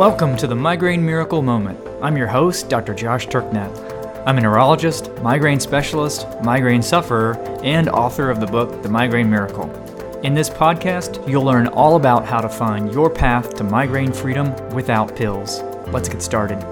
Welcome 0.00 0.34
to 0.38 0.46
the 0.46 0.56
Migraine 0.56 1.04
Miracle 1.04 1.42
Moment. 1.42 1.78
I'm 2.00 2.16
your 2.16 2.26
host, 2.26 2.70
Dr. 2.70 2.94
Josh 2.94 3.26
Turknett. 3.26 3.70
I'm 4.26 4.38
a 4.38 4.40
neurologist, 4.40 5.12
migraine 5.18 5.60
specialist, 5.60 6.26
migraine 6.42 6.80
sufferer, 6.80 7.36
and 7.62 7.86
author 7.90 8.30
of 8.30 8.40
the 8.40 8.46
book, 8.46 8.82
The 8.82 8.88
Migraine 8.88 9.28
Miracle. 9.28 9.70
In 10.22 10.32
this 10.32 10.48
podcast, 10.48 11.28
you'll 11.28 11.44
learn 11.44 11.66
all 11.66 11.96
about 11.96 12.24
how 12.24 12.40
to 12.40 12.48
find 12.48 12.90
your 12.94 13.10
path 13.10 13.54
to 13.56 13.62
migraine 13.62 14.10
freedom 14.10 14.54
without 14.70 15.14
pills. 15.14 15.60
Let's 15.88 16.08
get 16.08 16.22
started. 16.22 16.62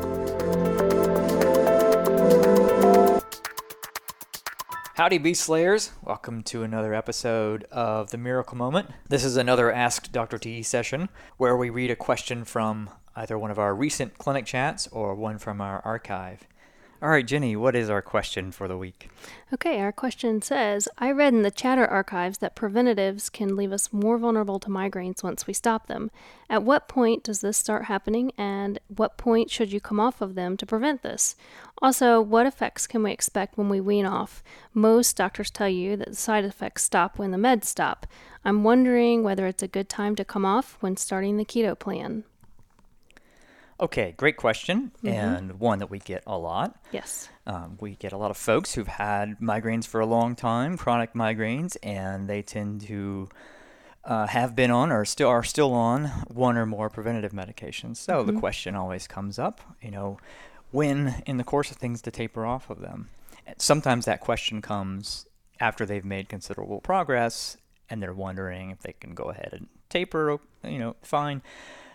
Howdy, 4.95 5.18
Beast 5.18 5.42
Slayers. 5.42 5.92
Welcome 6.02 6.42
to 6.45 6.62
another 6.62 6.95
episode 6.95 7.64
of 7.64 8.10
The 8.10 8.16
Miracle 8.16 8.56
Moment. 8.56 8.88
This 9.06 9.22
is 9.22 9.36
another 9.36 9.70
Ask 9.70 10.10
Dr. 10.10 10.38
T 10.38 10.62
session 10.62 11.10
where 11.37 11.59
we 11.59 11.68
read 11.68 11.90
a 11.90 11.95
question 11.95 12.46
from 12.46 12.88
either 13.18 13.36
one 13.36 13.50
of 13.50 13.58
our 13.58 13.74
recent 13.74 14.16
clinic 14.16 14.46
chats 14.46 14.86
or 14.92 15.14
one 15.14 15.38
from 15.38 15.60
our 15.60 15.80
archive. 15.84 16.46
All 17.00 17.09
right, 17.10 17.26
Jenny, 17.26 17.54
what 17.54 17.76
is 17.76 17.90
our 17.90 18.02
question 18.02 18.50
for 18.50 18.66
the 18.66 18.76
week? 18.76 19.09
Okay, 19.54 19.80
our 19.80 19.92
question 19.92 20.42
says 20.42 20.88
I 20.98 21.12
read 21.12 21.32
in 21.32 21.42
the 21.42 21.50
chatter 21.50 21.86
archives 21.86 22.38
that 22.38 22.56
preventatives 22.56 23.28
can 23.28 23.54
leave 23.54 23.70
us 23.73 23.92
more 23.92 24.18
vulnerable 24.18 24.59
to 24.60 24.68
migraines 24.68 25.23
once 25.23 25.46
we 25.46 25.52
stop 25.52 25.86
them. 25.86 26.10
At 26.50 26.64
what 26.64 26.88
point 26.88 27.23
does 27.23 27.40
this 27.40 27.56
start 27.56 27.84
happening, 27.84 28.32
and 28.36 28.80
what 28.88 29.16
point 29.16 29.48
should 29.48 29.73
you 29.73 29.80
come 29.80 30.00
off 30.00 30.20
of 30.20 30.34
them 30.34 30.56
to 30.56 30.66
prevent 30.66 31.02
this? 31.02 31.37
Also, 31.80 32.20
what 32.20 32.46
effects 32.46 32.88
can 32.88 33.04
we 33.04 33.12
expect 33.12 33.56
when 33.56 33.68
we 33.68 33.80
wean 33.80 34.06
off? 34.06 34.42
Most 34.74 35.16
doctors 35.16 35.50
tell 35.50 35.68
you 35.68 35.96
that 35.96 36.09
the 36.09 36.16
side 36.16 36.45
effects 36.45 36.82
stop 36.82 37.16
when 37.16 37.30
the 37.30 37.38
meds 37.38 37.66
stop. 37.66 38.09
I'm 38.45 38.64
wondering 38.64 39.23
whether 39.23 39.46
it's 39.46 39.62
a 39.62 39.68
good 39.68 39.88
time 39.88 40.16
to 40.16 40.24
come 40.24 40.45
off 40.45 40.76
when 40.80 40.96
starting 40.96 41.37
the 41.37 41.45
keto 41.45 41.78
plan. 41.78 42.24
Okay, 43.80 44.15
great 44.16 44.37
question, 44.37 44.90
mm-hmm. 44.98 45.09
and 45.09 45.60
one 45.60 45.79
that 45.79 45.90
we 45.90 46.01
get 46.01 46.24
a 46.26 46.37
lot. 46.37 46.76
Yes. 46.90 47.29
Um, 47.46 47.79
we 47.80 47.95
get 47.95 48.12
a 48.12 48.16
lot 48.16 48.30
of 48.30 48.37
folks 48.37 48.74
who've 48.74 48.88
had 48.88 49.38
migraines 49.38 49.87
for 49.87 50.01
a 50.01 50.07
long 50.07 50.34
time, 50.34 50.76
chronic 50.76 51.15
migraines, 51.15 51.76
and 51.82 52.29
they 52.29 52.43
tend 52.43 52.80
to 52.82 53.29
uh, 54.04 54.26
have 54.26 54.56
been 54.56 54.73
on 54.73 54.90
or 54.90 55.04
still 55.04 55.29
are 55.29 55.45
still 55.45 55.73
on 55.74 56.06
one 56.26 56.56
or 56.56 56.66
more 56.66 56.90
preventative 56.90 57.32
medications. 57.32 57.99
So 57.99 58.24
mm-hmm. 58.24 58.34
the 58.34 58.40
question 58.40 58.74
always 58.74 59.06
comes 59.06 59.38
up, 59.38 59.60
you 59.80 59.93
know, 59.93 60.18
when 60.73 61.23
in 61.26 61.37
the 61.37 61.45
course 61.45 61.71
of 61.71 61.76
things 61.76 62.02
to 62.02 62.10
taper 62.10 62.45
off 62.45 62.71
of 62.71 62.80
them. 62.80 63.10
Sometimes 63.59 64.04
that 64.06 64.21
question 64.21 64.60
comes 64.60 65.26
after 65.60 65.87
they've 65.87 66.04
made 66.04 66.28
considerable 66.28 66.81
progress 66.81 67.56
and 67.88 68.03
they're 68.03 68.12
wondering 68.12 68.71
if 68.71 68.81
they 68.81 68.93
can 68.93 69.15
go 69.15 69.25
ahead 69.25 69.50
and 69.53 69.69
taper, 69.88 70.38
you 70.65 70.78
know, 70.78 70.97
fine 71.03 71.43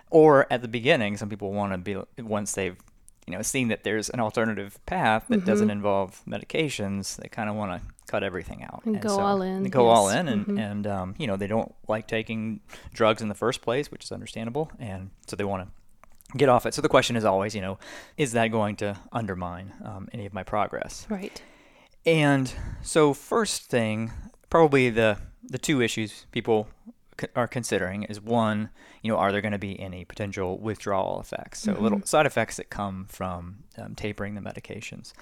or 0.10 0.48
at 0.52 0.62
the 0.62 0.68
beginning, 0.68 1.18
some 1.18 1.30
people 1.30 1.52
want 1.52 1.74
to 1.74 1.78
be 1.78 1.98
once 2.22 2.54
they've 2.54 2.78
you 3.28 3.34
know 3.34 3.42
seen 3.42 3.70
that 3.70 3.84
there's 3.84 4.10
an 4.10 4.20
alternative 4.20 4.78
path 4.86 5.26
that 5.30 5.38
mm-hmm. 5.38 5.46
doesn't 5.46 5.70
involve 5.70 6.22
medications. 6.28 7.16
They 7.18 7.30
kind 7.30 7.50
of 7.50 7.56
want 7.56 7.82
to 7.82 7.88
cut 8.08 8.24
everything 8.24 8.64
out 8.64 8.82
and, 8.86 8.96
and 8.96 9.04
go 9.04 9.10
so 9.10 9.22
all 9.22 9.42
in. 9.42 9.64
Go 9.66 9.88
yes. 9.88 9.98
all 9.98 10.10
in, 10.10 10.28
and 10.28 10.46
mm-hmm. 10.46 10.58
and 10.58 10.88
um, 10.88 11.16
you 11.18 11.28
know 11.28 11.38
they 11.38 11.48
don't 11.48 11.74
like 11.88 12.08
taking 12.08 12.62
drugs 12.94 13.22
in 13.22 13.30
the 13.30 13.36
first 13.36 13.62
place, 13.62 13.92
which 13.92 14.04
is 14.04 14.12
understandable, 14.12 14.72
and 14.80 15.10
so 15.28 15.36
they 15.36 15.44
want 15.44 15.68
to 15.68 16.38
get 16.38 16.50
off 16.50 16.66
it. 16.66 16.74
So 16.74 16.82
the 16.82 16.90
question 16.90 17.16
is 17.16 17.26
always, 17.26 17.56
you 17.56 17.62
know, 17.62 17.78
is 18.18 18.34
that 18.34 18.48
going 18.48 18.76
to 18.78 18.98
undermine 19.12 19.74
um, 19.84 20.10
any 20.12 20.26
of 20.26 20.34
my 20.34 20.44
progress? 20.44 21.06
Right. 21.10 21.42
And 22.06 22.54
so 22.82 23.14
first 23.14 23.64
thing, 23.70 24.12
probably 24.50 24.90
the 24.90 25.18
the 25.44 25.58
two 25.58 25.82
issues 25.82 26.26
people 26.32 26.68
are 27.36 27.48
considering 27.48 28.04
is 28.04 28.20
one, 28.20 28.70
you 29.02 29.12
know, 29.12 29.18
are 29.18 29.32
there 29.32 29.42
going 29.42 29.52
to 29.52 29.58
be 29.58 29.80
any 29.80 30.06
potential 30.06 30.58
withdrawal 30.58 31.20
effects? 31.20 31.62
So 31.62 31.74
mm-hmm. 31.74 31.84
little 31.84 32.02
side 32.04 32.26
effects 32.26 32.58
that 32.58 32.70
come 32.70 33.06
from 33.10 33.64
um, 33.78 33.96
tapering 33.96 34.36
the 34.36 34.42
medications. 34.42 35.14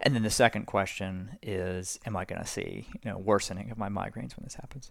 And 0.00 0.14
then 0.14 0.22
the 0.22 0.30
second 0.30 0.66
question 0.66 1.38
is, 1.42 2.00
am 2.06 2.16
I 2.16 2.24
going 2.24 2.40
to 2.40 2.46
see, 2.46 2.88
you 3.02 3.10
know, 3.10 3.18
worsening 3.18 3.70
of 3.70 3.78
my 3.78 3.88
migraines 3.88 4.36
when 4.36 4.44
this 4.44 4.54
happens? 4.54 4.90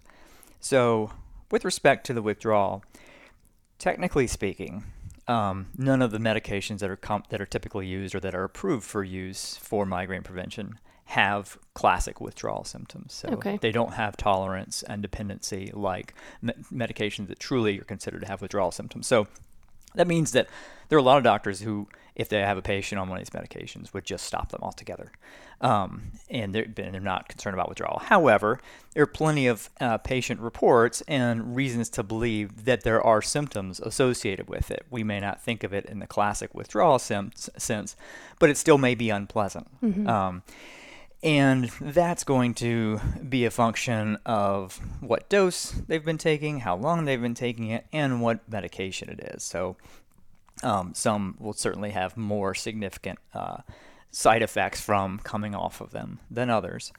So 0.58 1.12
with 1.50 1.64
respect 1.64 2.06
to 2.06 2.14
the 2.14 2.22
withdrawal, 2.22 2.82
technically 3.78 4.26
speaking, 4.26 4.84
um, 5.28 5.68
none 5.76 6.02
of 6.02 6.10
the 6.10 6.18
medications 6.18 6.78
that 6.78 6.90
are 6.90 6.96
com- 6.96 7.24
that 7.28 7.40
are 7.40 7.46
typically 7.46 7.86
used 7.86 8.14
or 8.14 8.20
that 8.20 8.34
are 8.34 8.44
approved 8.44 8.84
for 8.84 9.04
use 9.04 9.56
for 9.56 9.86
migraine 9.86 10.22
prevention 10.22 10.78
have 11.12 11.58
classic 11.74 12.22
withdrawal 12.22 12.64
symptoms. 12.64 13.12
So 13.12 13.28
okay. 13.32 13.58
they 13.60 13.70
don't 13.70 13.92
have 13.92 14.16
tolerance 14.16 14.82
and 14.82 15.02
dependency 15.02 15.70
like 15.74 16.14
me- 16.40 16.54
medications 16.72 17.28
that 17.28 17.38
truly 17.38 17.78
are 17.78 17.84
considered 17.84 18.22
to 18.22 18.28
have 18.28 18.40
withdrawal 18.40 18.72
symptoms. 18.72 19.08
So 19.08 19.26
that 19.94 20.06
means 20.06 20.32
that 20.32 20.48
there 20.88 20.96
are 20.96 21.00
a 21.00 21.02
lot 21.02 21.18
of 21.18 21.24
doctors 21.24 21.60
who, 21.60 21.86
if 22.14 22.30
they 22.30 22.40
have 22.40 22.56
a 22.56 22.62
patient 22.62 22.98
on 22.98 23.10
one 23.10 23.18
of 23.20 23.26
these 23.26 23.38
medications, 23.38 23.92
would 23.92 24.06
just 24.06 24.24
stop 24.24 24.52
them 24.52 24.60
altogether. 24.62 25.12
Um, 25.60 26.12
and 26.30 26.54
they're, 26.54 26.64
they're, 26.64 26.98
not 26.98 27.28
concerned 27.28 27.52
about 27.52 27.68
withdrawal. 27.68 27.98
However, 27.98 28.58
there 28.94 29.02
are 29.02 29.06
plenty 29.06 29.46
of 29.46 29.68
uh, 29.82 29.98
patient 29.98 30.40
reports 30.40 31.02
and 31.06 31.54
reasons 31.54 31.90
to 31.90 32.02
believe 32.02 32.64
that 32.64 32.84
there 32.84 33.02
are 33.02 33.20
symptoms 33.20 33.80
associated 33.80 34.48
with 34.48 34.70
it. 34.70 34.86
We 34.90 35.04
may 35.04 35.20
not 35.20 35.42
think 35.42 35.62
of 35.62 35.74
it 35.74 35.84
in 35.84 35.98
the 35.98 36.06
classic 36.06 36.54
withdrawal 36.54 36.98
sense, 36.98 37.96
but 38.38 38.48
it 38.48 38.56
still 38.56 38.78
may 38.78 38.94
be 38.94 39.10
unpleasant. 39.10 39.68
Mm-hmm. 39.82 40.08
Um, 40.08 40.42
and 41.22 41.70
that's 41.80 42.24
going 42.24 42.54
to 42.54 43.00
be 43.28 43.44
a 43.44 43.50
function 43.50 44.18
of 44.26 44.80
what 45.00 45.28
dose 45.28 45.70
they've 45.70 46.04
been 46.04 46.18
taking, 46.18 46.60
how 46.60 46.76
long 46.76 47.04
they've 47.04 47.20
been 47.20 47.34
taking 47.34 47.68
it, 47.68 47.86
and 47.92 48.20
what 48.20 48.48
medication 48.48 49.08
it 49.08 49.20
is. 49.34 49.44
So, 49.44 49.76
um, 50.62 50.94
some 50.94 51.36
will 51.38 51.52
certainly 51.52 51.90
have 51.90 52.16
more 52.16 52.54
significant 52.54 53.18
uh, 53.34 53.58
side 54.10 54.42
effects 54.42 54.80
from 54.80 55.18
coming 55.18 55.54
off 55.54 55.80
of 55.80 55.92
them 55.92 56.18
than 56.30 56.50
others. 56.50 56.92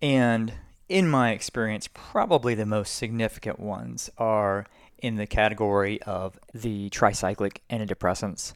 And 0.00 0.52
in 0.88 1.08
my 1.08 1.30
experience, 1.30 1.88
probably 1.92 2.54
the 2.54 2.66
most 2.66 2.94
significant 2.94 3.58
ones 3.58 4.10
are 4.16 4.66
in 4.98 5.16
the 5.16 5.26
category 5.26 6.00
of 6.02 6.38
the 6.54 6.88
tricyclic 6.90 7.58
antidepressants. 7.70 8.52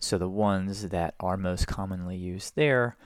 So, 0.00 0.18
the 0.18 0.28
ones 0.28 0.88
that 0.88 1.14
are 1.20 1.36
most 1.36 1.66
commonly 1.66 2.16
used 2.16 2.56
there 2.56 2.96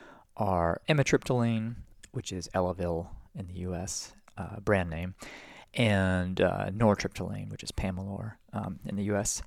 are 0.41 0.81
amitriptyline, 0.89 1.77
which 2.11 2.33
is 2.33 2.49
Elavil 2.55 3.09
in 3.37 3.47
the 3.47 3.61
U.S. 3.61 4.15
Uh, 4.37 4.59
brand 4.59 4.91
name, 4.91 5.15
and 5.75 6.41
uh, 6.41 6.71
nortriptyline, 6.71 7.51
which 7.51 7.62
is 7.62 7.71
Pamelor 7.71 8.33
um, 8.53 8.81
in 8.87 8.97
the 8.97 9.05
U.S. 9.05 9.43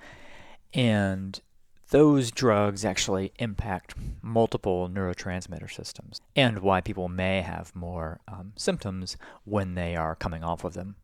And 0.73 1.41
those 1.89 2.31
drugs 2.31 2.85
actually 2.85 3.33
impact 3.39 3.95
multiple 4.21 4.87
neurotransmitter 4.87 5.71
systems 5.71 6.21
and 6.35 6.59
why 6.59 6.79
people 6.81 7.09
may 7.09 7.41
have 7.41 7.75
more 7.75 8.19
um, 8.27 8.53
symptoms 8.55 9.17
when 9.43 9.75
they 9.75 9.95
are 9.95 10.15
coming 10.15 10.43
off 10.43 10.63
of 10.63 10.73
them. 10.73 10.95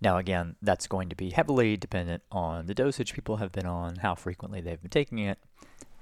Now, 0.00 0.18
again, 0.18 0.56
that's 0.62 0.86
going 0.86 1.08
to 1.10 1.16
be 1.16 1.30
heavily 1.30 1.76
dependent 1.76 2.22
on 2.32 2.66
the 2.66 2.74
dosage 2.74 3.12
people 3.12 3.36
have 3.36 3.52
been 3.52 3.66
on, 3.66 3.96
how 3.96 4.14
frequently 4.14 4.60
they've 4.60 4.80
been 4.80 4.90
taking 4.90 5.18
it, 5.18 5.38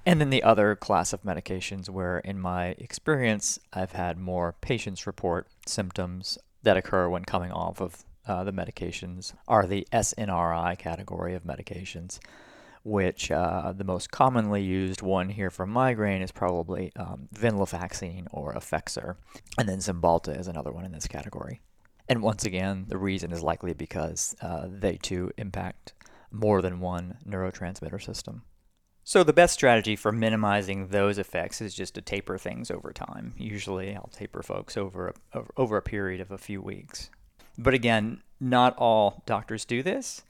and 0.06 0.20
then 0.20 0.31
the 0.31 0.42
other 0.42 0.75
class 0.75 1.12
of 1.12 1.22
medications, 1.22 1.88
where 1.88 2.19
in 2.19 2.38
my 2.38 2.69
experience, 2.78 3.59
I've 3.72 3.92
had 3.92 4.19
more 4.19 4.54
patients 4.60 5.06
report 5.06 5.48
symptoms 5.66 6.38
that 6.62 6.76
occur 6.76 7.09
when 7.09 7.25
coming 7.25 7.53
off 7.53 7.81
of 7.81 8.04
uh, 8.26 8.44
the 8.44 8.53
medications, 8.53 9.32
are 9.47 9.66
the 9.66 9.86
SNRI 9.92 10.78
category 10.78 11.34
of 11.34 11.44
medications, 11.44 12.19
which 12.84 13.31
uh, 13.31 13.72
the 13.76 13.84
most 13.84 14.10
commonly 14.10 14.62
used 14.62 15.03
one 15.03 15.31
here 15.31 15.50
for 15.50 15.66
migraine 15.66 16.22
is 16.22 16.32
probably 16.32 16.92
um, 16.97 17.28
venlafaxine 17.34 18.26
or 18.30 18.54
Effexor, 18.54 19.16
and 19.59 19.69
then 19.69 19.78
Cymbalta 19.78 20.38
is 20.38 20.48
another 20.48 20.72
one 20.72 20.84
in 20.84 20.92
this 20.92 21.06
category. 21.06 21.60
And 22.09 22.22
once 22.22 22.44
again, 22.44 22.86
the 22.88 22.98
reason 22.98 23.32
is 23.32 23.42
likely 23.42 23.75
because 23.75 24.34
uh, 24.41 24.66
they 24.69 24.97
too 24.97 25.30
impact 25.36 25.92
more 26.30 26.62
than 26.62 26.80
one 26.80 27.18
neurotransmitter 27.27 28.03
system. 28.03 28.42
So 29.09 29.25
the 29.25 29.33
best 29.33 29.55
strategy 29.55 29.97
for 29.97 30.13
minimizing 30.13 30.89
those 30.89 31.16
effects 31.16 31.63
is 31.63 31.72
just 31.72 31.95
to 31.95 32.03
taper 32.03 32.37
things 32.37 32.71
over 32.71 32.93
time. 32.93 33.33
Usually, 33.39 33.97
I'll 33.97 34.10
taper 34.13 34.43
folks 34.43 34.77
over 34.77 35.15
a, 35.33 35.45
over 35.57 35.78
a 35.78 35.83
period 35.83 36.21
of 36.21 36.31
a 36.31 36.37
few 36.37 36.60
weeks. 36.60 37.09
But 37.57 37.72
again, 37.72 38.22
not 38.39 38.77
all 38.77 39.22
doctors 39.25 39.65
do 39.65 39.83
this, 39.83 40.25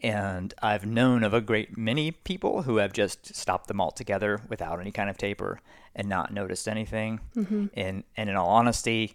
and 0.00 0.52
I've 0.60 0.84
known 0.84 1.22
of 1.22 1.32
a 1.32 1.40
great 1.40 1.78
many 1.78 2.10
people 2.10 2.62
who 2.62 2.78
have 2.78 2.92
just 2.92 3.36
stopped 3.36 3.68
them 3.68 3.80
altogether 3.80 4.40
without 4.48 4.80
any 4.80 4.90
kind 4.90 5.08
of 5.08 5.16
taper 5.16 5.60
and 5.94 6.08
not 6.08 6.34
noticed 6.34 6.66
anything. 6.66 7.20
Mm-hmm. 7.36 7.66
And 7.74 8.02
and 8.16 8.28
in 8.28 8.34
all 8.34 8.48
honesty, 8.48 9.14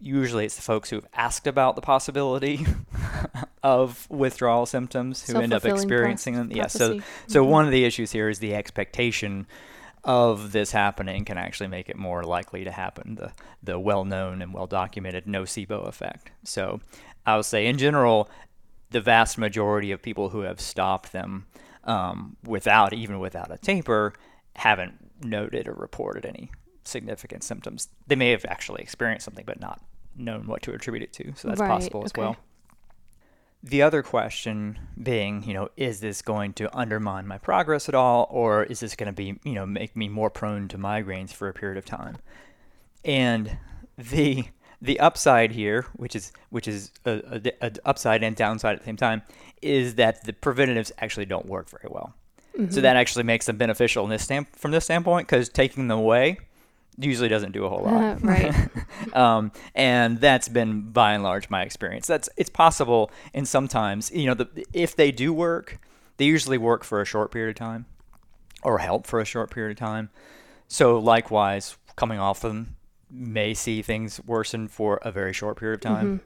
usually 0.00 0.46
it's 0.46 0.56
the 0.56 0.62
folks 0.62 0.88
who've 0.88 1.06
asked 1.12 1.46
about 1.46 1.76
the 1.76 1.82
possibility 1.82 2.64
of 3.66 4.08
withdrawal 4.08 4.64
symptoms 4.64 5.26
who 5.26 5.40
end 5.40 5.52
up 5.52 5.64
experiencing 5.64 6.34
them. 6.34 6.52
Yeah, 6.52 6.68
so 6.68 7.00
so 7.26 7.42
mm-hmm. 7.42 7.50
one 7.50 7.64
of 7.64 7.72
the 7.72 7.84
issues 7.84 8.12
here 8.12 8.28
is 8.28 8.38
the 8.38 8.54
expectation 8.54 9.48
of 10.04 10.52
this 10.52 10.70
happening 10.70 11.24
can 11.24 11.36
actually 11.36 11.66
make 11.66 11.88
it 11.88 11.96
more 11.96 12.22
likely 12.22 12.62
to 12.62 12.70
happen. 12.70 13.16
The 13.16 13.32
the 13.60 13.76
well 13.78 14.04
known 14.04 14.40
and 14.40 14.54
well 14.54 14.68
documented 14.68 15.24
nocebo 15.24 15.84
effect. 15.88 16.30
So 16.44 16.80
I 17.26 17.34
would 17.34 17.44
say 17.44 17.66
in 17.66 17.76
general, 17.76 18.30
the 18.90 19.00
vast 19.00 19.36
majority 19.36 19.90
of 19.90 20.00
people 20.00 20.28
who 20.28 20.42
have 20.42 20.60
stopped 20.60 21.10
them 21.10 21.46
um, 21.82 22.36
without 22.44 22.92
even 22.92 23.18
without 23.18 23.50
a 23.50 23.58
taper 23.58 24.12
haven't 24.54 24.94
noted 25.24 25.66
or 25.66 25.74
reported 25.74 26.24
any 26.24 26.52
significant 26.84 27.42
symptoms. 27.42 27.88
They 28.06 28.14
may 28.14 28.30
have 28.30 28.44
actually 28.44 28.82
experienced 28.82 29.24
something, 29.24 29.44
but 29.44 29.58
not 29.58 29.80
known 30.14 30.46
what 30.46 30.62
to 30.62 30.72
attribute 30.72 31.02
it 31.02 31.12
to. 31.14 31.32
So 31.34 31.48
that's 31.48 31.60
Right, 31.60 31.68
possible 31.68 32.04
as 32.04 32.12
okay. 32.12 32.20
well. 32.20 32.36
The 33.66 33.82
other 33.82 34.04
question 34.04 34.78
being, 35.02 35.42
you 35.42 35.52
know, 35.52 35.70
is 35.76 35.98
this 35.98 36.22
going 36.22 36.52
to 36.52 36.74
undermine 36.76 37.26
my 37.26 37.36
progress 37.36 37.88
at 37.88 37.96
all, 37.96 38.28
or 38.30 38.62
is 38.62 38.78
this 38.78 38.94
going 38.94 39.08
to 39.08 39.12
be, 39.12 39.40
you 39.42 39.54
know, 39.54 39.66
make 39.66 39.96
me 39.96 40.08
more 40.08 40.30
prone 40.30 40.68
to 40.68 40.78
migraines 40.78 41.32
for 41.32 41.48
a 41.48 41.52
period 41.52 41.76
of 41.76 41.84
time? 41.84 42.18
And 43.04 43.58
the 43.98 44.44
the 44.80 45.00
upside 45.00 45.50
here, 45.50 45.86
which 45.94 46.14
is 46.14 46.32
which 46.50 46.68
is 46.68 46.92
a, 47.04 47.40
a, 47.60 47.66
a 47.66 47.72
upside 47.84 48.22
and 48.22 48.36
downside 48.36 48.74
at 48.74 48.78
the 48.82 48.84
same 48.84 48.96
time, 48.96 49.22
is 49.60 49.96
that 49.96 50.24
the 50.24 50.32
preventatives 50.32 50.92
actually 50.98 51.26
don't 51.26 51.46
work 51.46 51.68
very 51.68 51.88
well. 51.90 52.14
So 52.54 52.62
mm-hmm. 52.62 52.80
that 52.82 52.94
actually 52.96 53.24
makes 53.24 53.46
them 53.46 53.56
beneficial 53.56 54.04
in 54.04 54.10
this 54.10 54.22
stand, 54.22 54.46
from 54.52 54.70
this 54.70 54.84
standpoint 54.84 55.26
because 55.26 55.48
taking 55.48 55.88
them 55.88 55.98
away 55.98 56.38
usually 56.98 57.28
doesn't 57.28 57.52
do 57.52 57.64
a 57.64 57.68
whole 57.68 57.82
lot. 57.84 58.22
right. 58.22 58.54
um, 59.14 59.52
and 59.74 60.20
that's 60.20 60.48
been 60.48 60.82
by 60.82 61.12
and 61.12 61.22
large 61.22 61.50
my 61.50 61.62
experience. 61.62 62.06
That's 62.06 62.28
it's 62.36 62.50
possible, 62.50 63.10
and 63.34 63.46
sometimes 63.46 64.10
you 64.10 64.26
know 64.26 64.34
the, 64.34 64.66
if 64.72 64.96
they 64.96 65.12
do 65.12 65.32
work, 65.32 65.78
they 66.16 66.24
usually 66.24 66.58
work 66.58 66.84
for 66.84 67.00
a 67.00 67.04
short 67.04 67.30
period 67.30 67.50
of 67.50 67.56
time, 67.56 67.86
or 68.62 68.78
help 68.78 69.06
for 69.06 69.20
a 69.20 69.24
short 69.24 69.50
period 69.50 69.72
of 69.72 69.78
time. 69.78 70.10
So 70.68 70.98
likewise, 70.98 71.76
coming 71.96 72.18
off 72.18 72.40
them 72.40 72.76
may 73.10 73.54
see 73.54 73.82
things 73.82 74.20
worsen 74.26 74.68
for 74.68 74.98
a 75.02 75.12
very 75.12 75.32
short 75.32 75.58
period 75.58 75.76
of 75.76 75.80
time. 75.80 76.20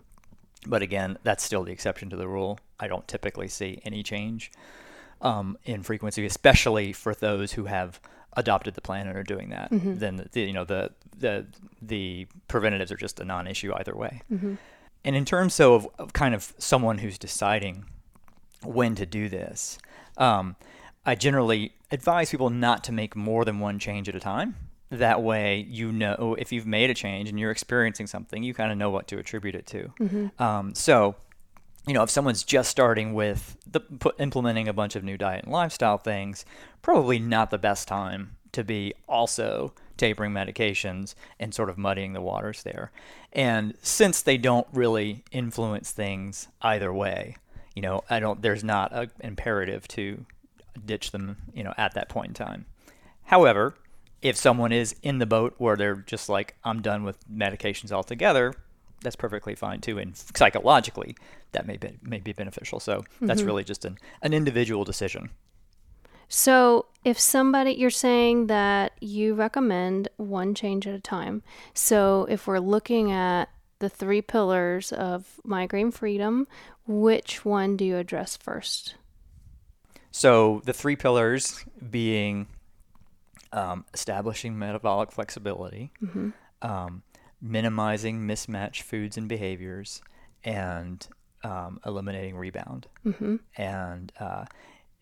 But 0.66 0.82
again, 0.82 1.18
that's 1.22 1.42
still 1.42 1.62
the 1.62 1.72
exception 1.72 2.10
to 2.10 2.16
the 2.16 2.28
rule. 2.28 2.58
I 2.78 2.86
don't 2.86 3.06
typically 3.08 3.48
see 3.48 3.80
any 3.84 4.02
change 4.02 4.50
um, 5.22 5.58
in 5.64 5.82
frequency, 5.82 6.24
especially 6.26 6.92
for 6.92 7.14
those 7.14 7.52
who 7.52 7.64
have 7.66 8.00
adopted 8.36 8.74
the 8.74 8.80
plan 8.80 9.06
and 9.06 9.16
are 9.16 9.22
doing 9.22 9.50
that. 9.50 9.68
Then 9.70 10.28
the, 10.32 10.40
you 10.40 10.52
know 10.52 10.64
the 10.64 10.90
the 11.18 11.46
the 11.82 12.26
preventatives 12.48 12.90
are 12.92 12.96
just 12.96 13.20
a 13.20 13.24
non-issue 13.24 13.72
either 13.76 13.94
way. 13.96 14.22
And 15.04 15.16
in 15.16 15.24
terms 15.24 15.58
of, 15.60 15.88
of 15.98 16.12
kind 16.12 16.34
of 16.34 16.52
someone 16.58 16.98
who's 16.98 17.18
deciding 17.18 17.84
when 18.64 18.94
to 18.96 19.06
do 19.06 19.28
this, 19.30 19.78
um, 20.18 20.56
I 21.06 21.14
generally 21.14 21.72
advise 21.90 22.30
people 22.30 22.50
not 22.50 22.84
to 22.84 22.92
make 22.92 23.16
more 23.16 23.44
than 23.46 23.58
one 23.60 23.78
change 23.78 24.08
at 24.08 24.14
a 24.14 24.20
time. 24.20 24.56
That 24.90 25.22
way, 25.22 25.60
you 25.68 25.92
know 25.92 26.36
if 26.38 26.52
you've 26.52 26.66
made 26.66 26.90
a 26.90 26.94
change 26.94 27.28
and 27.28 27.38
you're 27.40 27.50
experiencing 27.52 28.06
something, 28.06 28.42
you 28.42 28.52
kind 28.54 28.70
of 28.72 28.76
know 28.78 28.90
what 28.90 29.06
to 29.08 29.18
attribute 29.18 29.54
it 29.54 29.66
to. 29.68 29.92
Um, 30.38 30.74
so, 30.74 31.14
you 31.90 31.94
know, 31.94 32.04
if 32.04 32.10
someone's 32.10 32.44
just 32.44 32.70
starting 32.70 33.14
with 33.14 33.56
the 33.66 33.80
put, 33.80 34.14
implementing 34.20 34.68
a 34.68 34.72
bunch 34.72 34.94
of 34.94 35.02
new 35.02 35.16
diet 35.16 35.42
and 35.42 35.52
lifestyle 35.52 35.98
things, 35.98 36.44
probably 36.82 37.18
not 37.18 37.50
the 37.50 37.58
best 37.58 37.88
time 37.88 38.36
to 38.52 38.62
be 38.62 38.94
also 39.08 39.74
tapering 39.96 40.30
medications 40.30 41.16
and 41.40 41.52
sort 41.52 41.68
of 41.68 41.76
muddying 41.76 42.12
the 42.12 42.20
waters 42.20 42.62
there. 42.62 42.92
And 43.32 43.74
since 43.82 44.22
they 44.22 44.36
don't 44.36 44.68
really 44.72 45.24
influence 45.32 45.90
things 45.90 46.46
either 46.62 46.92
way, 46.92 47.34
you 47.74 47.82
know, 47.82 48.04
I 48.08 48.20
don't. 48.20 48.40
There's 48.40 48.62
not 48.62 48.92
an 48.92 49.10
imperative 49.18 49.88
to 49.88 50.24
ditch 50.86 51.10
them, 51.10 51.38
you 51.52 51.64
know, 51.64 51.74
at 51.76 51.94
that 51.94 52.08
point 52.08 52.28
in 52.28 52.34
time. 52.34 52.66
However, 53.24 53.74
if 54.22 54.36
someone 54.36 54.70
is 54.70 54.94
in 55.02 55.18
the 55.18 55.26
boat 55.26 55.56
where 55.58 55.74
they're 55.74 55.96
just 55.96 56.28
like, 56.28 56.54
I'm 56.62 56.82
done 56.82 57.02
with 57.02 57.18
medications 57.28 57.90
altogether, 57.90 58.54
that's 59.02 59.16
perfectly 59.16 59.54
fine 59.54 59.80
too. 59.80 59.98
And 59.98 60.16
psychologically, 60.16 61.16
that 61.52 61.66
may 61.66 61.76
be, 61.76 61.98
may 62.02 62.20
be 62.20 62.32
beneficial. 62.32 62.80
So 62.80 63.04
that's 63.20 63.42
really 63.42 63.64
just 63.64 63.84
an, 63.84 63.98
an 64.22 64.32
individual 64.32 64.84
decision. 64.84 65.30
So, 66.32 66.86
if 67.04 67.18
somebody, 67.18 67.72
you're 67.72 67.90
saying 67.90 68.46
that 68.46 68.92
you 69.00 69.34
recommend 69.34 70.06
one 70.16 70.54
change 70.54 70.86
at 70.86 70.94
a 70.94 71.00
time. 71.00 71.42
So, 71.74 72.24
if 72.30 72.46
we're 72.46 72.60
looking 72.60 73.10
at 73.10 73.48
the 73.80 73.88
three 73.88 74.22
pillars 74.22 74.92
of 74.92 75.40
migraine 75.42 75.90
freedom, 75.90 76.46
which 76.86 77.44
one 77.44 77.76
do 77.76 77.84
you 77.84 77.96
address 77.96 78.36
first? 78.36 78.94
So 80.12 80.62
the 80.64 80.72
three 80.72 80.96
pillars 80.96 81.64
being 81.90 82.46
um, 83.52 83.84
establishing 83.94 84.58
metabolic 84.58 85.12
flexibility, 85.12 85.92
um, 86.62 87.02
minimizing 87.40 88.26
mismatched 88.26 88.82
foods 88.82 89.16
and 89.16 89.28
behaviors, 89.28 90.02
and 90.44 91.06
um, 91.42 91.80
eliminating 91.84 92.36
rebound. 92.36 92.86
Mm-hmm. 93.04 93.36
And 93.56 94.12
uh, 94.18 94.44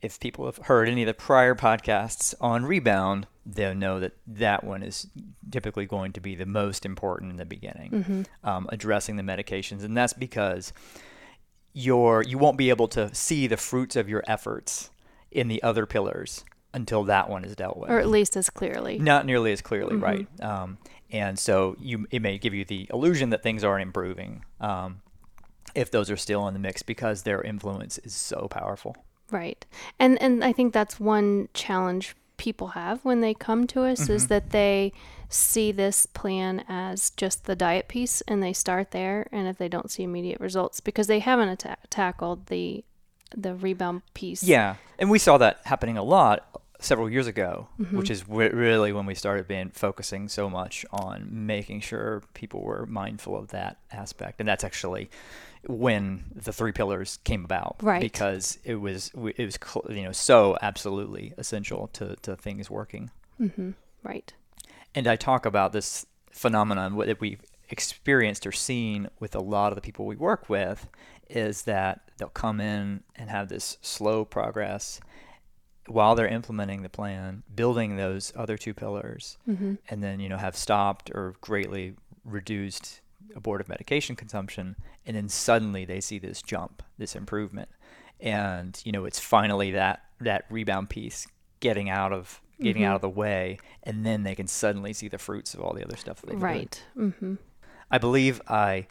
if 0.00 0.20
people 0.20 0.46
have 0.46 0.58
heard 0.58 0.88
any 0.88 1.02
of 1.02 1.06
the 1.06 1.14
prior 1.14 1.54
podcasts 1.54 2.34
on 2.40 2.64
rebound, 2.64 3.26
they'll 3.44 3.74
know 3.74 3.98
that 4.00 4.16
that 4.26 4.62
one 4.62 4.82
is 4.82 5.08
typically 5.50 5.86
going 5.86 6.12
to 6.12 6.20
be 6.20 6.34
the 6.34 6.46
most 6.46 6.84
important 6.84 7.30
in 7.32 7.36
the 7.36 7.44
beginning, 7.44 8.26
um, 8.44 8.68
addressing 8.70 9.16
the 9.16 9.22
medications, 9.22 9.82
and 9.82 9.96
that's 9.96 10.12
because 10.12 10.72
your 11.72 12.22
you 12.22 12.38
won't 12.38 12.58
be 12.58 12.70
able 12.70 12.88
to 12.88 13.14
see 13.14 13.46
the 13.46 13.56
fruits 13.56 13.96
of 13.96 14.08
your 14.08 14.22
efforts 14.26 14.90
in 15.30 15.48
the 15.48 15.62
other 15.62 15.86
pillars 15.86 16.44
until 16.78 17.04
that 17.04 17.28
one 17.28 17.44
is 17.44 17.54
dealt 17.54 17.76
with. 17.76 17.90
Or 17.90 17.98
at 17.98 18.08
least 18.08 18.36
as 18.36 18.48
clearly. 18.48 18.98
Not 18.98 19.26
nearly 19.26 19.52
as 19.52 19.60
clearly, 19.60 19.96
right? 19.96 20.26
Um, 20.40 20.78
and 21.10 21.38
so 21.38 21.76
you 21.78 22.06
it 22.10 22.22
may 22.22 22.38
give 22.38 22.54
you 22.54 22.64
the 22.64 22.88
illusion 22.92 23.30
that 23.30 23.42
things 23.42 23.64
aren't 23.64 23.82
improving 23.82 24.44
um, 24.60 25.02
if 25.74 25.90
those 25.90 26.10
are 26.10 26.16
still 26.16 26.46
in 26.48 26.54
the 26.54 26.60
mix 26.60 26.82
because 26.82 27.22
their 27.22 27.42
influence 27.42 27.98
is 27.98 28.14
so 28.14 28.48
powerful. 28.50 28.96
Right. 29.30 29.64
And 29.98 30.20
and 30.22 30.42
I 30.42 30.52
think 30.52 30.72
that's 30.72 30.98
one 30.98 31.48
challenge 31.52 32.14
people 32.38 32.68
have 32.68 33.04
when 33.04 33.20
they 33.20 33.34
come 33.34 33.66
to 33.66 33.82
us 33.82 34.08
is 34.08 34.28
that 34.28 34.50
they 34.50 34.92
see 35.28 35.72
this 35.72 36.06
plan 36.06 36.64
as 36.68 37.10
just 37.10 37.44
the 37.44 37.56
diet 37.56 37.88
piece 37.88 38.20
and 38.22 38.40
they 38.40 38.52
start 38.52 38.92
there 38.92 39.28
and 39.32 39.48
if 39.48 39.58
they 39.58 39.68
don't 39.68 39.90
see 39.90 40.04
immediate 40.04 40.40
results 40.40 40.80
because 40.80 41.08
they 41.08 41.18
haven't 41.18 41.48
atta- 41.48 41.76
tackled 41.90 42.46
the 42.46 42.84
the 43.36 43.54
rebound 43.54 44.02
piece. 44.14 44.42
Yeah, 44.42 44.76
and 44.98 45.10
we 45.10 45.18
saw 45.18 45.38
that 45.38 45.60
happening 45.64 45.98
a 45.98 46.02
lot 46.02 46.62
several 46.80 47.10
years 47.10 47.26
ago, 47.26 47.68
mm-hmm. 47.80 47.96
which 47.96 48.10
is 48.10 48.22
w- 48.22 48.54
really 48.54 48.92
when 48.92 49.06
we 49.06 49.14
started 49.14 49.48
being 49.48 49.70
focusing 49.70 50.28
so 50.28 50.48
much 50.48 50.86
on 50.90 51.28
making 51.30 51.80
sure 51.80 52.22
people 52.34 52.62
were 52.62 52.86
mindful 52.86 53.36
of 53.36 53.48
that 53.48 53.78
aspect, 53.92 54.40
and 54.40 54.48
that's 54.48 54.64
actually 54.64 55.10
when 55.66 56.24
the 56.34 56.52
three 56.52 56.72
pillars 56.72 57.18
came 57.24 57.44
about, 57.44 57.76
Right. 57.82 58.00
Because 58.00 58.58
it 58.64 58.76
was 58.76 59.10
it 59.36 59.44
was 59.44 59.58
you 59.90 60.04
know 60.04 60.12
so 60.12 60.56
absolutely 60.62 61.34
essential 61.36 61.88
to 61.94 62.16
to 62.22 62.36
things 62.36 62.70
working. 62.70 63.10
Mm-hmm. 63.40 63.70
Right. 64.02 64.32
And 64.94 65.06
I 65.06 65.16
talk 65.16 65.46
about 65.46 65.72
this 65.72 66.06
phenomenon 66.30 66.96
that 66.98 67.20
we've 67.20 67.42
experienced 67.70 68.46
or 68.46 68.52
seen 68.52 69.08
with 69.20 69.34
a 69.34 69.40
lot 69.40 69.72
of 69.72 69.76
the 69.76 69.82
people 69.82 70.06
we 70.06 70.16
work 70.16 70.48
with 70.48 70.88
is 71.28 71.62
that 71.62 72.10
they'll 72.16 72.28
come 72.28 72.60
in 72.60 73.02
and 73.16 73.28
have 73.28 73.48
this 73.48 73.76
slow 73.82 74.24
progress 74.24 75.00
while 75.88 76.14
they're 76.14 76.28
implementing 76.28 76.82
the 76.82 76.88
plan, 76.88 77.42
building 77.54 77.96
those 77.96 78.32
other 78.36 78.56
two 78.56 78.74
pillars, 78.74 79.38
and 79.88 80.02
then 80.02 80.20
you 80.20 80.28
know 80.28 80.36
have 80.36 80.56
stopped 80.56 81.10
or 81.14 81.34
greatly 81.40 81.94
reduced 82.24 83.00
abortive 83.34 83.68
medication 83.68 84.16
consumption, 84.16 84.76
and 85.06 85.16
then 85.16 85.28
suddenly 85.28 85.84
they 85.84 86.00
see 86.00 86.18
this 86.18 86.42
jump, 86.42 86.82
this 86.98 87.14
improvement, 87.14 87.68
and 88.20 88.80
you 88.84 88.92
know 88.92 89.04
it's 89.04 89.20
finally 89.20 89.70
that 89.72 90.04
that 90.20 90.44
rebound 90.50 90.90
piece 90.90 91.26
getting 91.60 91.88
out 91.90 92.12
of 92.12 92.40
getting 92.60 92.84
out 92.84 92.96
of 92.96 93.00
the 93.00 93.08
way, 93.08 93.58
and 93.84 94.04
then 94.04 94.24
they 94.24 94.34
can 94.34 94.46
suddenly 94.46 94.92
see 94.92 95.08
the 95.08 95.18
fruits 95.18 95.54
of 95.54 95.60
all 95.60 95.72
the 95.72 95.84
other 95.84 95.96
stuff 95.96 96.20
that 96.20 96.30
they've. 96.30 96.42
Right. 96.42 96.82
Mm-hmm. 96.96 97.34
I 97.90 97.98
believe 97.98 98.40
I 98.48 98.86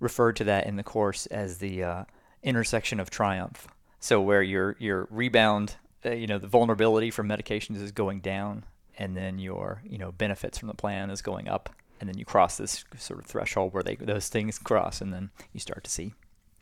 referred 0.00 0.36
to 0.36 0.44
that 0.44 0.66
in 0.66 0.76
the 0.76 0.82
course 0.82 1.26
as 1.26 1.58
the 1.58 1.82
uh, 1.82 2.04
intersection 2.42 3.00
of 3.00 3.10
triumph. 3.10 3.68
So 4.00 4.20
where 4.20 4.42
your 4.42 4.76
your 4.78 5.08
rebound, 5.10 5.76
uh, 6.08 6.12
you 6.12 6.26
know, 6.26 6.38
the 6.38 6.48
vulnerability 6.48 7.10
from 7.10 7.28
medications 7.28 7.80
is 7.82 7.92
going 7.92 8.20
down, 8.20 8.64
and 8.98 9.16
then 9.16 9.38
your 9.38 9.82
you 9.84 9.98
know 9.98 10.12
benefits 10.12 10.58
from 10.58 10.68
the 10.68 10.74
plan 10.74 11.10
is 11.10 11.22
going 11.22 11.48
up, 11.48 11.70
and 12.00 12.08
then 12.08 12.18
you 12.18 12.24
cross 12.24 12.56
this 12.56 12.84
sort 12.96 13.20
of 13.20 13.26
threshold 13.26 13.74
where 13.74 13.82
they 13.82 13.96
those 13.96 14.28
things 14.28 14.58
cross, 14.58 15.00
and 15.00 15.12
then 15.12 15.30
you 15.52 15.60
start 15.60 15.84
to 15.84 15.90
see 15.90 16.14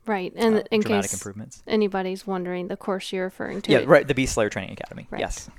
Right. 0.07 0.33
And 0.35 0.57
uh, 0.57 0.63
in 0.71 0.81
dramatic 0.81 1.11
case 1.11 1.13
improvements. 1.13 1.61
anybody's 1.67 2.25
wondering, 2.25 2.69
the 2.69 2.77
course 2.77 3.11
you're 3.11 3.25
referring 3.25 3.61
to. 3.63 3.71
Yeah, 3.71 3.83
right. 3.85 4.07
The 4.07 4.15
Beast 4.15 4.33
Slayer 4.33 4.49
Training 4.49 4.71
Academy. 4.71 5.07
Right. 5.11 5.19
Yes. 5.19 5.49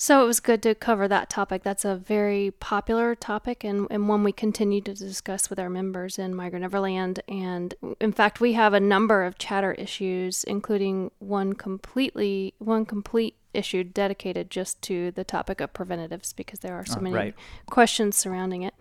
So 0.00 0.22
it 0.22 0.26
was 0.26 0.38
good 0.38 0.62
to 0.62 0.76
cover 0.76 1.08
that 1.08 1.28
topic. 1.28 1.64
That's 1.64 1.84
a 1.84 1.96
very 1.96 2.52
popular 2.52 3.16
topic 3.16 3.64
and, 3.64 3.88
and 3.90 4.08
one 4.08 4.22
we 4.22 4.30
continue 4.30 4.80
to 4.82 4.94
discuss 4.94 5.50
with 5.50 5.58
our 5.58 5.68
members 5.68 6.20
in 6.20 6.34
Migrai-Neverland. 6.34 7.18
And 7.26 7.74
in 7.98 8.12
fact, 8.12 8.40
we 8.40 8.52
have 8.52 8.74
a 8.74 8.80
number 8.80 9.24
of 9.24 9.38
chatter 9.38 9.72
issues, 9.72 10.44
including 10.44 11.10
one 11.18 11.54
completely 11.54 12.54
one 12.58 12.86
complete 12.86 13.34
issue 13.58 13.84
dedicated 13.84 14.50
just 14.50 14.80
to 14.82 15.10
the 15.10 15.24
topic 15.24 15.60
of 15.60 15.72
preventatives 15.74 16.32
because 16.32 16.60
there 16.60 16.74
are 16.74 16.86
so 16.86 16.96
Oh, 16.98 17.02
many 17.02 17.14
right. 17.16 17.34
questions 17.68 18.16
surrounding 18.16 18.62
it. 18.62 18.74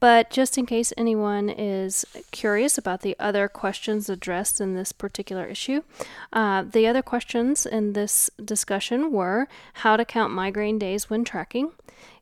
But 0.00 0.30
just 0.30 0.58
in 0.58 0.66
case 0.66 0.92
anyone 0.96 1.48
is 1.48 2.04
curious 2.32 2.76
about 2.78 3.02
the 3.02 3.14
other 3.20 3.46
questions 3.48 4.08
addressed 4.08 4.60
in 4.60 4.74
this 4.74 4.92
particular 4.92 5.44
issue, 5.46 5.82
uh, 6.32 6.62
the 6.62 6.86
other 6.86 7.02
questions 7.02 7.66
in 7.66 7.92
this 7.92 8.30
discussion 8.42 9.12
were 9.12 9.46
how 9.74 9.96
to 9.96 10.04
count 10.04 10.32
migraine 10.32 10.78
days 10.78 11.08
when 11.10 11.22
tracking, 11.24 11.70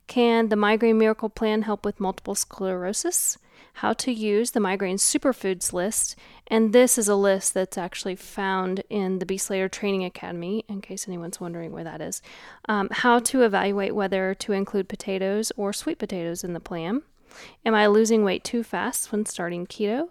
can 0.06 0.48
the 0.48 0.56
Migraine 0.56 0.98
Miracle 0.98 1.28
Plan 1.28 1.62
help 1.62 1.84
with 1.84 2.00
multiple 2.00 2.34
sclerosis? 2.34 3.38
How 3.74 3.92
to 3.94 4.12
use 4.12 4.50
the 4.50 4.60
migraine 4.60 4.96
superfoods 4.96 5.72
list. 5.72 6.16
And 6.46 6.72
this 6.72 6.98
is 6.98 7.08
a 7.08 7.14
list 7.14 7.54
that's 7.54 7.78
actually 7.78 8.16
found 8.16 8.82
in 8.90 9.18
the 9.18 9.26
Beast 9.26 9.46
Slayer 9.46 9.68
Training 9.68 10.04
Academy, 10.04 10.64
in 10.68 10.80
case 10.80 11.06
anyone's 11.06 11.40
wondering 11.40 11.72
where 11.72 11.84
that 11.84 12.00
is. 12.00 12.20
Um, 12.68 12.88
how 12.90 13.18
to 13.20 13.42
evaluate 13.42 13.94
whether 13.94 14.34
to 14.34 14.52
include 14.52 14.88
potatoes 14.88 15.52
or 15.56 15.72
sweet 15.72 15.98
potatoes 15.98 16.44
in 16.44 16.52
the 16.52 16.60
plan. 16.60 17.02
Am 17.64 17.74
I 17.74 17.86
losing 17.86 18.24
weight 18.24 18.44
too 18.44 18.62
fast 18.62 19.12
when 19.12 19.24
starting 19.26 19.66
keto? 19.66 20.08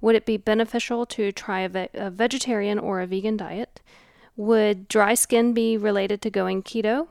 Would 0.00 0.16
it 0.16 0.26
be 0.26 0.36
beneficial 0.36 1.06
to 1.06 1.30
try 1.30 1.60
a, 1.60 1.68
ve- 1.68 1.88
a 1.94 2.10
vegetarian 2.10 2.78
or 2.78 3.00
a 3.00 3.06
vegan 3.06 3.36
diet? 3.36 3.80
Would 4.36 4.88
dry 4.88 5.14
skin 5.14 5.52
be 5.52 5.76
related 5.76 6.20
to 6.22 6.30
going 6.30 6.62
keto? 6.62 7.08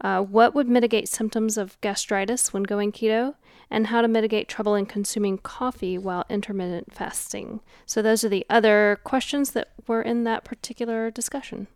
Uh, 0.00 0.20
what 0.20 0.54
would 0.54 0.68
mitigate 0.68 1.08
symptoms 1.08 1.56
of 1.56 1.80
gastritis 1.80 2.52
when 2.52 2.64
going 2.64 2.92
keto, 2.92 3.34
and 3.72 3.86
how 3.86 4.02
to 4.02 4.06
mitigate 4.06 4.48
trouble 4.48 4.74
in 4.74 4.84
consuming 4.84 5.38
coffee 5.38 5.96
while 5.96 6.26
intermittent 6.28 6.92
fasting. 6.92 7.60
So, 7.86 8.02
those 8.02 8.22
are 8.22 8.28
the 8.28 8.46
other 8.50 9.00
questions 9.02 9.52
that 9.52 9.72
were 9.88 10.02
in 10.02 10.24
that 10.24 10.44
particular 10.44 11.10
discussion. 11.10 11.66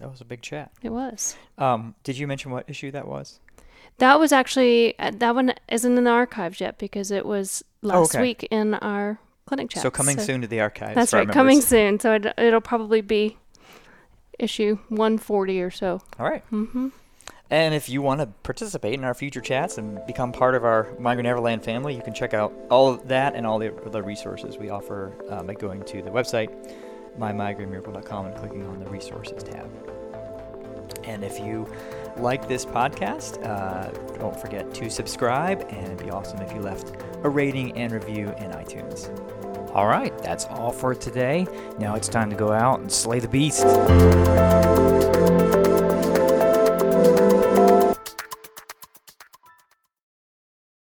That 0.00 0.10
was 0.10 0.22
a 0.22 0.24
big 0.24 0.40
chat. 0.40 0.72
It 0.82 0.90
was. 0.90 1.36
Um, 1.58 1.94
did 2.02 2.16
you 2.16 2.26
mention 2.26 2.50
what 2.50 2.68
issue 2.68 2.90
that 2.92 3.06
was? 3.06 3.38
That 3.98 4.18
was 4.18 4.32
actually, 4.32 4.98
uh, 4.98 5.12
that 5.16 5.34
one 5.34 5.52
isn't 5.68 5.98
in 5.98 6.04
the 6.04 6.10
archives 6.10 6.58
yet 6.58 6.78
because 6.78 7.10
it 7.10 7.26
was 7.26 7.62
last 7.82 8.14
okay. 8.14 8.22
week 8.22 8.48
in 8.50 8.72
our 8.74 9.18
clinic 9.44 9.68
chat. 9.68 9.82
So 9.82 9.90
coming 9.90 10.18
soon 10.18 10.40
to 10.40 10.46
the 10.46 10.60
archives. 10.60 10.94
That's 10.94 11.12
right, 11.12 11.28
coming 11.28 11.60
soon. 11.60 12.00
So, 12.00 12.14
it, 12.14 12.26
it'll 12.38 12.62
probably 12.62 13.02
be 13.02 13.36
issue 14.38 14.78
140 14.88 15.60
or 15.60 15.70
so. 15.70 16.00
All 16.18 16.26
right. 16.26 16.42
Mm-hmm. 16.50 16.88
And 17.52 17.74
if 17.74 17.90
you 17.90 18.00
want 18.00 18.22
to 18.22 18.28
participate 18.44 18.94
in 18.94 19.04
our 19.04 19.12
future 19.12 19.42
chats 19.42 19.76
and 19.76 20.04
become 20.06 20.32
part 20.32 20.54
of 20.54 20.64
our 20.64 20.84
Migrai-Neverland 20.98 21.62
family, 21.62 21.94
you 21.94 22.00
can 22.00 22.14
check 22.14 22.32
out 22.32 22.50
all 22.70 22.88
of 22.88 23.06
that 23.08 23.34
and 23.34 23.46
all 23.46 23.58
the 23.58 23.76
other 23.84 24.02
resources 24.02 24.56
we 24.56 24.70
offer 24.70 25.12
um, 25.28 25.48
by 25.48 25.52
going 25.52 25.82
to 25.84 26.00
the 26.00 26.08
website, 26.08 26.48
mymigrainemiracle.com, 27.18 28.26
and 28.26 28.36
clicking 28.36 28.66
on 28.66 28.78
the 28.78 28.86
resources 28.88 29.42
tab. 29.42 29.70
And 31.04 31.22
if 31.22 31.38
you 31.40 31.70
like 32.16 32.48
this 32.48 32.64
podcast, 32.64 33.44
uh, 33.46 33.90
don't 34.16 34.40
forget 34.40 34.72
to 34.72 34.88
subscribe, 34.88 35.66
and 35.68 35.84
it'd 35.84 35.98
be 35.98 36.08
awesome 36.08 36.40
if 36.40 36.54
you 36.54 36.62
left 36.62 36.94
a 37.22 37.28
rating 37.28 37.76
and 37.76 37.92
review 37.92 38.28
in 38.38 38.50
iTunes. 38.52 39.10
All 39.74 39.88
right, 39.88 40.16
that's 40.22 40.46
all 40.46 40.72
for 40.72 40.94
today. 40.94 41.46
Now 41.78 41.96
it's 41.96 42.08
time 42.08 42.30
to 42.30 42.36
go 42.36 42.50
out 42.50 42.80
and 42.80 42.90
slay 42.90 43.20
the 43.20 43.28
beast. 43.28 43.66